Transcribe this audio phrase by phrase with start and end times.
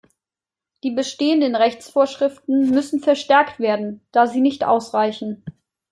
[0.83, 5.45] Die bestehenden Rechtsvorschriften müssen verstärkt werden, da sie nicht ausreichen.